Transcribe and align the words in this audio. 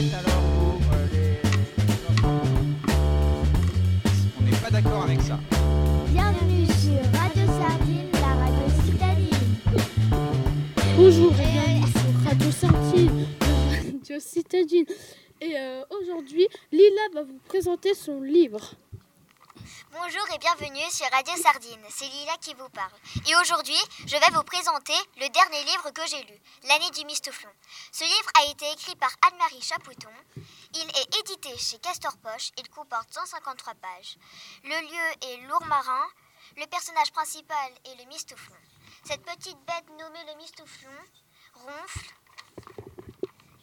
faites 0.00 0.14
alors 0.14 0.42
pour 0.54 0.80
euh, 0.92 1.06
les 1.12 1.40
On 4.38 4.42
n'est 4.44 4.56
pas 4.56 4.70
d'accord 4.70 5.02
avec 5.02 5.20
ça. 5.20 5.40
Bienvenue 6.12 6.66
sur 6.66 7.00
Radio 7.18 7.46
Sardine, 7.46 8.10
la 8.12 8.34
radio 8.44 8.66
citadine. 8.84 9.46
Bonjour 10.96 11.32
et 11.32 11.46
bienvenue 11.52 11.90
sur 11.90 12.12
Radio 12.28 12.50
Sardine, 12.50 13.26
la 13.40 13.76
radio 13.76 14.20
citadine. 14.20 14.86
Et 15.40 15.54
euh, 15.56 15.82
aujourd'hui, 16.00 16.46
Lila 16.72 17.02
va 17.14 17.22
vous 17.22 17.38
présenter 17.46 17.94
son 17.94 18.20
livre. 18.20 18.74
Bonjour 19.90 20.24
et 20.34 20.38
bienvenue 20.38 20.90
sur 20.90 21.10
Radio 21.10 21.34
Sardine, 21.36 21.84
c'est 21.90 22.08
Lila 22.08 22.36
qui 22.40 22.54
vous 22.54 22.68
parle. 22.68 22.92
Et 23.26 23.36
aujourd'hui, 23.36 23.78
je 24.06 24.16
vais 24.16 24.30
vous 24.32 24.42
présenter 24.42 24.94
le 25.16 25.28
dernier 25.28 25.64
livre 25.64 25.90
que 25.90 26.06
j'ai 26.06 26.22
lu, 26.22 26.38
L'année 26.68 26.90
du 26.90 27.04
mistouflon. 27.04 27.50
Ce 27.92 28.04
livre 28.04 28.30
a 28.38 28.50
été 28.50 28.70
écrit 28.72 28.94
par 28.96 29.10
Anne-Marie 29.26 29.62
Chapouton. 29.62 30.12
Il 30.74 30.88
est 30.90 31.18
édité 31.20 31.56
chez 31.56 31.78
Castor 31.78 32.16
Poche, 32.18 32.50
il 32.58 32.68
comporte 32.68 33.12
153 33.12 33.74
pages. 33.74 34.16
Le 34.64 34.80
lieu 34.80 35.28
est 35.28 35.48
Lourmarin, 35.48 36.06
le 36.56 36.66
personnage 36.66 37.12
principal 37.12 37.72
est 37.84 37.96
le 37.96 38.08
mistouflon. 38.08 38.56
Cette 39.04 39.24
petite 39.24 39.58
bête 39.66 39.88
nommée 39.98 40.24
le 40.26 40.36
mistouflon 40.36 40.90
ronfle, 41.54 42.14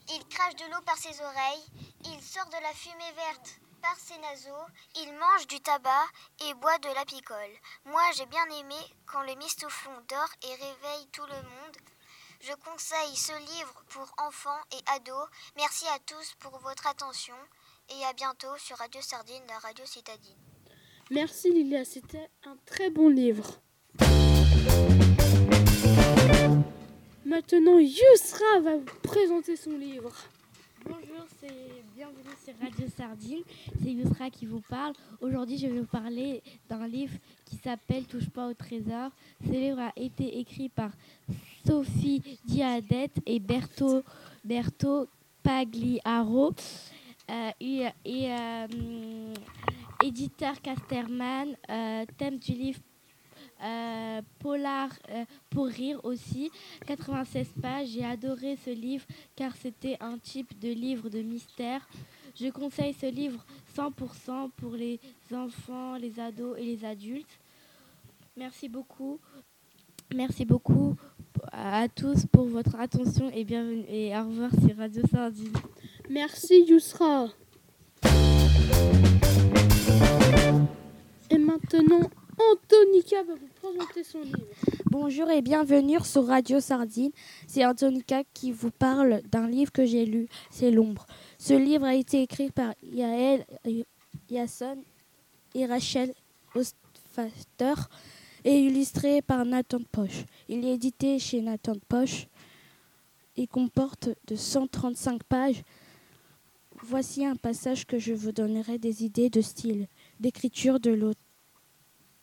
il 0.09 0.27
crache 0.27 0.55
de 0.55 0.65
l'eau 0.65 0.81
par 0.85 0.97
ses 0.97 1.21
oreilles, 1.21 1.65
il 2.05 2.21
sort 2.21 2.47
de 2.47 2.61
la 2.61 2.73
fumée 2.73 3.11
verte 3.15 3.59
par 3.85 4.19
naseaux, 4.19 4.65
il 4.95 5.13
mange 5.13 5.45
du 5.47 5.59
tabac 5.59 6.07
et 6.47 6.53
boit 6.55 6.77
de 6.79 6.87
la 6.95 7.05
picole. 7.05 7.53
Moi, 7.85 8.01
j'ai 8.17 8.25
bien 8.25 8.45
aimé 8.59 8.75
quand 9.05 9.21
le 9.21 9.35
mistouflon 9.35 9.91
dort 10.09 10.33
et 10.41 10.53
réveille 10.53 11.07
tout 11.11 11.25
le 11.27 11.35
monde. 11.35 11.77
Je 12.41 12.53
conseille 12.53 13.15
ce 13.15 13.33
livre 13.33 13.83
pour 13.89 14.11
enfants 14.17 14.61
et 14.71 14.81
ados. 14.95 15.29
Merci 15.55 15.85
à 15.87 15.99
tous 15.99 16.33
pour 16.39 16.57
votre 16.59 16.87
attention 16.87 17.35
et 17.89 18.05
à 18.05 18.13
bientôt 18.13 18.57
sur 18.57 18.77
Radio 18.77 19.01
Sardine, 19.01 19.43
la 19.47 19.59
radio 19.59 19.85
citadine. 19.85 20.41
Merci 21.11 21.51
Lila, 21.51 21.85
c'était 21.85 22.29
un 22.45 22.57
très 22.65 22.89
bon 22.89 23.09
livre. 23.09 23.61
Maintenant, 27.23 27.77
Yusra 27.77 28.59
va 28.63 28.77
vous 28.77 28.99
présenter 29.03 29.55
son 29.55 29.77
livre. 29.77 30.15
Bonjour, 30.87 31.25
c'est 31.39 31.83
bienvenue 31.95 32.35
sur 32.43 32.53
Radio 32.61 32.87
Sardine. 32.95 33.43
C'est 33.81 33.91
Yusra 33.91 34.29
qui 34.29 34.45
vous 34.45 34.61
parle. 34.69 34.93
Aujourd'hui, 35.19 35.57
je 35.57 35.65
vais 35.65 35.79
vous 35.79 35.87
parler 35.87 36.43
d'un 36.69 36.87
livre 36.87 37.13
qui 37.43 37.55
s'appelle 37.55 38.05
Touche 38.05 38.29
pas 38.29 38.47
au 38.47 38.53
trésor. 38.53 39.09
Ce 39.43 39.51
livre 39.51 39.79
a 39.79 39.91
été 39.95 40.37
écrit 40.37 40.69
par 40.69 40.91
Sophie 41.65 42.21
Diadette 42.45 43.19
et 43.25 43.39
Berto, 43.39 44.03
Pagliaro. 45.41 46.53
Euh, 47.31 47.51
euh, 48.07 49.33
éditeur 50.03 50.61
Casterman. 50.61 51.55
Euh, 51.67 52.05
thème 52.15 52.37
du 52.37 52.51
livre 52.51 52.79
euh, 53.63 54.21
Polar 54.39 54.89
euh, 55.09 55.25
pour 55.49 55.67
rire 55.67 55.99
aussi, 56.03 56.51
96 56.87 57.47
pages. 57.61 57.89
J'ai 57.89 58.05
adoré 58.05 58.57
ce 58.63 58.69
livre 58.69 59.05
car 59.35 59.55
c'était 59.55 59.97
un 59.99 60.17
type 60.17 60.59
de 60.59 60.69
livre 60.69 61.09
de 61.09 61.21
mystère. 61.21 61.87
Je 62.39 62.49
conseille 62.49 62.93
ce 62.93 63.05
livre 63.05 63.45
100% 63.77 64.51
pour 64.57 64.73
les 64.73 64.99
enfants, 65.33 65.95
les 65.95 66.19
ados 66.19 66.57
et 66.57 66.63
les 66.63 66.85
adultes. 66.85 67.39
Merci 68.37 68.67
beaucoup. 68.67 69.19
Merci 70.13 70.45
beaucoup 70.45 70.95
à 71.51 71.87
tous 71.87 72.25
pour 72.25 72.45
votre 72.45 72.75
attention 72.79 73.29
et 73.31 73.43
bienvenue 73.43 73.85
et 73.89 74.15
au 74.15 74.25
revoir 74.25 74.51
sur 74.51 74.77
Radio 74.77 75.01
Sardine. 75.09 75.53
Merci 76.09 76.65
Yusra. 76.67 77.27
Et 81.29 81.37
maintenant, 81.37 82.09
Bonjour 84.89 85.29
et 85.29 85.43
bienvenue 85.43 85.99
sur 86.03 86.25
Radio 86.25 86.59
Sardine. 86.59 87.11
C'est 87.45 87.63
Antonica 87.63 88.23
qui 88.33 88.51
vous 88.51 88.71
parle 88.71 89.21
d'un 89.31 89.47
livre 89.47 89.71
que 89.71 89.85
j'ai 89.85 90.07
lu, 90.07 90.27
c'est 90.49 90.71
L'ombre. 90.71 91.05
Ce 91.37 91.53
livre 91.53 91.85
a 91.85 91.93
été 91.93 92.23
écrit 92.23 92.49
par 92.49 92.73
Yael 92.81 93.45
Yasson 94.29 94.77
et 95.53 95.67
Rachel 95.67 96.13
Ostfaster 96.55 97.75
et 98.43 98.59
illustré 98.59 99.21
par 99.21 99.45
Nathan 99.45 99.81
Poche. 99.91 100.25
Il 100.49 100.65
est 100.65 100.73
édité 100.73 101.19
chez 101.19 101.41
Nathan 101.41 101.75
Poche 101.87 102.25
et 103.37 103.45
comporte 103.45 104.09
de 104.27 104.35
135 104.35 105.23
pages. 105.23 105.61
Voici 106.81 107.23
un 107.23 107.35
passage 107.35 107.85
que 107.85 107.99
je 107.99 108.13
vous 108.13 108.31
donnerai 108.31 108.79
des 108.79 109.03
idées 109.03 109.29
de 109.29 109.41
style, 109.41 109.87
d'écriture 110.19 110.79
de 110.79 110.89
l'auteur 110.89 111.24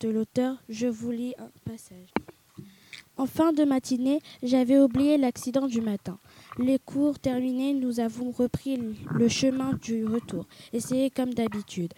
l'auteur, 0.07 0.61
je 0.69 0.87
vous 0.87 1.11
lis 1.11 1.33
un 1.37 1.49
passage. 1.69 2.13
En 3.15 3.27
fin 3.27 3.53
de 3.53 3.63
matinée, 3.63 4.21
j'avais 4.41 4.79
oublié 4.79 5.17
l'accident 5.17 5.67
du 5.67 5.81
matin. 5.81 6.17
Les 6.57 6.79
cours 6.79 7.19
terminés, 7.19 7.73
nous 7.73 7.99
avons 7.99 8.31
repris 8.31 8.79
le 9.11 9.27
chemin 9.27 9.73
du 9.73 10.05
retour. 10.05 10.47
Essayé 10.73 11.09
comme 11.09 11.33
d'habitude 11.33 11.93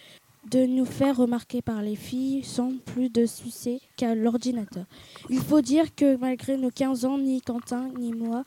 de 0.52 0.66
nous 0.66 0.86
faire 0.86 1.18
remarquer 1.18 1.62
par 1.62 1.82
les 1.82 1.96
filles 1.96 2.44
sans 2.44 2.78
plus 2.78 3.10
de 3.10 3.26
succès 3.26 3.80
qu'à 3.98 4.14
l'ordinateur. 4.14 4.86
Il 5.30 5.40
faut 5.40 5.62
dire 5.62 5.96
que 5.96 6.18
malgré 6.18 6.58
nos 6.58 6.70
15 6.70 7.06
ans, 7.06 7.18
ni 7.18 7.42
Quentin 7.42 7.90
ni 7.98 8.14
moi 8.14 8.44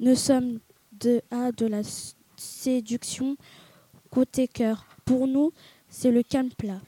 ne 0.00 0.14
sommes 0.14 0.60
de 1.00 1.20
à 1.30 1.52
de 1.52 1.66
la 1.66 1.82
séduction 2.36 3.36
côté 4.10 4.46
cœur. 4.46 4.86
Pour 5.04 5.26
nous, 5.26 5.52
c'est 5.88 6.10
le 6.10 6.22
calme 6.22 6.50
plat. 6.56 6.80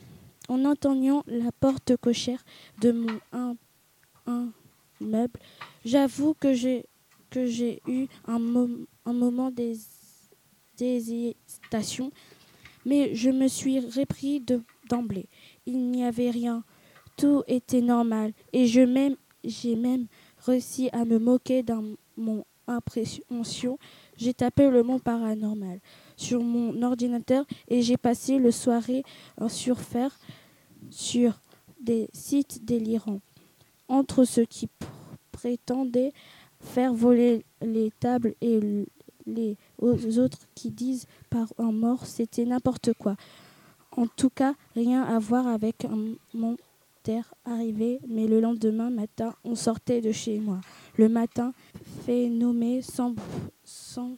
En 0.48 0.64
entendant 0.66 1.22
la 1.26 1.50
porte 1.52 1.96
cochère 1.96 2.44
de 2.80 2.92
mon 2.92 3.18
un, 3.32 3.56
meuble, 5.00 5.40
j'avoue 5.84 6.34
que 6.34 6.52
j'ai 6.54 6.86
eu 7.86 8.06
un, 8.26 8.38
mom- 8.38 8.86
un 9.06 9.12
moment 9.12 9.50
d'hésitation, 10.76 12.10
mais 12.84 13.14
je 13.14 13.30
me 13.30 13.48
suis 13.48 13.80
repris 13.80 14.40
de- 14.40 14.62
d'emblée. 14.88 15.26
Il 15.66 15.90
n'y 15.90 16.04
avait 16.04 16.30
rien, 16.30 16.62
tout 17.16 17.42
était 17.46 17.80
normal, 17.80 18.32
et 18.52 18.66
j'ai 18.66 18.86
même 18.86 19.16
réussi 20.38 20.90
à 20.92 21.04
me 21.04 21.18
moquer 21.18 21.62
dans 21.62 21.82
mon 22.16 22.44
impression. 22.66 23.78
J'ai 24.16 24.34
tapé 24.34 24.68
le 24.70 24.82
mot 24.82 24.98
paranormal 24.98 25.80
sur 26.16 26.42
mon 26.42 26.82
ordinateur 26.82 27.44
et 27.68 27.82
j'ai 27.82 27.96
passé 27.96 28.38
le 28.38 28.50
soirée 28.50 29.02
en 29.40 29.48
surfer 29.48 30.08
sur 30.90 31.40
des 31.80 32.08
sites 32.12 32.64
délirants. 32.64 33.20
Entre 33.88 34.24
ceux 34.24 34.44
qui 34.44 34.66
pr- 34.66 34.86
prétendaient 35.32 36.12
faire 36.60 36.94
voler 36.94 37.44
les 37.60 37.90
tables 38.00 38.34
et 38.40 38.86
les 39.26 40.18
autres 40.18 40.38
qui 40.54 40.70
disent 40.70 41.06
par 41.30 41.52
un 41.58 41.72
mort, 41.72 42.06
c'était 42.06 42.44
n'importe 42.44 42.92
quoi. 42.94 43.16
En 43.96 44.06
tout 44.06 44.30
cas, 44.30 44.54
rien 44.74 45.02
à 45.02 45.18
voir 45.18 45.46
avec 45.46 45.84
un 45.84 46.14
monteur 46.32 47.34
arrivé, 47.44 48.00
mais 48.08 48.26
le 48.26 48.40
lendemain 48.40 48.90
matin, 48.90 49.34
on 49.44 49.54
sortait 49.54 50.00
de 50.00 50.10
chez 50.10 50.38
moi. 50.40 50.60
Le 50.96 51.08
matin, 51.08 51.52
fait 52.04 52.28
nommer 52.28 52.82
sans, 52.82 53.14
sans 53.62 54.16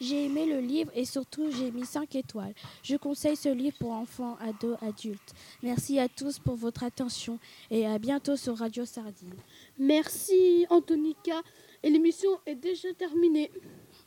j'ai 0.00 0.26
aimé 0.26 0.46
le 0.46 0.60
livre 0.60 0.90
et 0.94 1.04
surtout 1.04 1.50
j'ai 1.50 1.70
mis 1.70 1.84
5 1.84 2.14
étoiles. 2.16 2.54
Je 2.82 2.96
conseille 2.96 3.36
ce 3.36 3.48
livre 3.48 3.76
pour 3.78 3.92
enfants, 3.92 4.36
ados, 4.40 4.76
adultes. 4.82 5.34
Merci 5.62 5.98
à 5.98 6.08
tous 6.08 6.38
pour 6.38 6.56
votre 6.56 6.84
attention 6.84 7.38
et 7.70 7.86
à 7.86 7.98
bientôt 7.98 8.36
sur 8.36 8.56
Radio 8.58 8.84
Sardine. 8.84 9.34
Merci 9.78 10.66
Antonica. 10.70 11.42
Et 11.82 11.90
l'émission 11.90 12.30
est 12.46 12.56
déjà 12.56 12.92
terminée. 12.94 13.50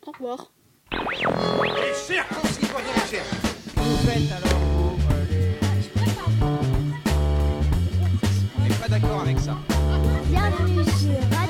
Au 0.05 0.11
revoir. 0.11 0.51
Les 0.91 1.93
serpents 1.93 2.47
citoyens 2.47 2.87
la 2.95 3.05
chair. 3.05 3.23
Vous 3.75 3.97
faites 4.07 4.31
alors 4.31 4.59
pour 4.59 4.97
euh, 5.11 5.25
les 5.29 5.57
On 8.57 8.63
n'est 8.63 8.75
pas 8.75 8.87
d'accord 8.89 9.21
avec 9.21 9.39
ça. 9.39 9.57
Bienvenue 10.29 10.83
sur 10.83 11.40